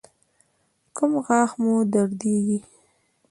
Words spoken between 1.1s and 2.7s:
غاښ مو دردیږي؟